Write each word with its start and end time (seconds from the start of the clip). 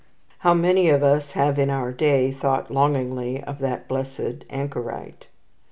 How 0.39 0.55
many 0.55 0.89
of 0.89 1.03
us 1.03 1.33
have 1.33 1.59
in 1.59 1.69
our 1.69 1.91
day 1.91 2.31
thought 2.31 2.71
longingly 2.71 3.43
of 3.43 3.59
that 3.59 3.87
blessed 3.87 4.45
anchorite! 4.49 5.27